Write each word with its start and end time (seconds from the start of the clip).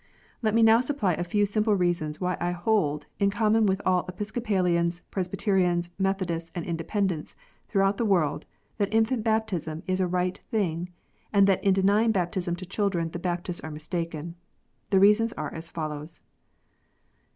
Let 0.41 0.55
me 0.55 0.63
now 0.63 0.79
supply 0.81 1.13
a 1.13 1.23
few 1.23 1.45
simple 1.45 1.75
reasons 1.75 2.19
why 2.19 2.35
I 2.39 2.53
hold, 2.53 3.05
in 3.19 3.29
common 3.29 3.67
with 3.67 3.83
all 3.85 4.03
Episcopalians, 4.07 5.03
Presbyterians, 5.11 5.91
Methodists, 5.99 6.51
and 6.55 6.65
Independents 6.65 7.35
throughout 7.67 7.97
the 7.97 8.05
world, 8.05 8.47
that 8.79 8.91
infant 8.91 9.23
baptism 9.23 9.83
is 9.85 9.99
a 9.99 10.07
right 10.07 10.41
thing, 10.49 10.89
and 11.31 11.45
that 11.45 11.63
in 11.63 11.75
denying 11.75 12.11
baptism 12.11 12.55
to 12.55 12.65
children 12.65 13.11
the 13.11 13.19
Baptists 13.19 13.61
are 13.61 13.69
mistaken. 13.69 14.33
The 14.89 14.99
reasons 14.99 15.33
are 15.33 15.53
as 15.53 15.69
follows. 15.69 16.21